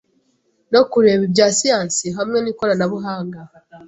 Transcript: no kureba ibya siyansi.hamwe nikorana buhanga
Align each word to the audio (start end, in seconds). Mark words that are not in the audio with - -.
no 0.73 0.81
kureba 0.91 1.21
ibya 1.27 1.47
siyansi.hamwe 1.57 2.37
nikorana 2.41 2.85
buhanga 2.91 3.39